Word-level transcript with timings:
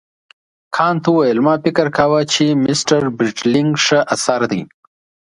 کانت 0.75 1.03
وویل 1.09 1.37
ما 1.45 1.53
فکر 1.63 1.85
کاوه 1.97 2.21
چې 2.33 2.45
مسټر 2.65 3.03
برېټلنیګ 3.17 3.69
ښه 3.85 3.99
اثر 4.15 4.41
دی. 4.51 4.61